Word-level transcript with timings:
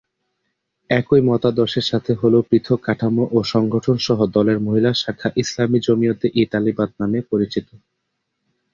একই 0.89 1.21
মতাদর্শের 1.21 1.85
সাথে 1.91 2.11
হলেও 2.13 2.47
পৃথক 2.49 2.79
কাঠামো 2.83 3.23
ও 3.31 3.49
সংগঠন 3.53 3.95
সহ 3.99 4.19
দলের 4.35 4.57
মহিলা 4.59 4.91
শাখা 4.93 5.29
"ইসলামী 5.35 5.79
জমিয়তে-ই-তালিবাত" 5.87 6.89
নামে 6.99 7.19
পরিচিত। 7.31 7.67